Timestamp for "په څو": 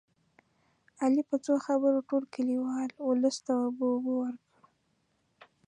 1.29-1.53